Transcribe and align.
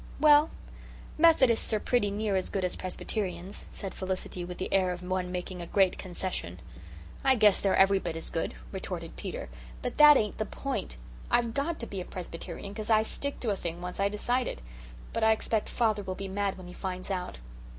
"Well, 0.19 0.49
Methodists 1.19 1.71
are 1.73 1.79
pretty 1.79 2.09
near 2.09 2.35
as 2.35 2.49
good 2.49 2.65
as 2.65 2.75
Presbyterians," 2.75 3.67
said 3.71 3.93
Felicity, 3.93 4.43
with 4.43 4.57
the 4.57 4.73
air 4.73 4.89
of 4.91 5.03
one 5.03 5.31
making 5.31 5.61
a 5.61 5.67
great 5.67 5.99
concession. 5.99 6.59
"I 7.23 7.35
guess 7.35 7.61
they're 7.61 7.75
every 7.75 7.99
bit 7.99 8.15
as 8.15 8.31
good," 8.31 8.55
retorted 8.71 9.15
Peter. 9.15 9.47
"But 9.83 9.97
that 9.97 10.17
ain't 10.17 10.39
the 10.39 10.45
point. 10.47 10.97
I've 11.29 11.53
got 11.53 11.79
to 11.81 11.85
be 11.85 12.01
a 12.01 12.05
Presbyterian, 12.05 12.73
'cause 12.73 12.89
I 12.89 13.03
stick 13.03 13.39
to 13.41 13.51
a 13.51 13.55
thing 13.55 13.75
when 13.79 13.93
I 13.99 14.01
once 14.01 14.11
decide 14.11 14.47
it. 14.47 14.63
But 15.13 15.23
I 15.23 15.33
expect 15.33 15.69
father 15.69 16.01
will 16.01 16.15
be 16.15 16.27
mad 16.27 16.57
when 16.57 16.65
he 16.65 16.73
finds 16.73 17.11
out." 17.11 17.37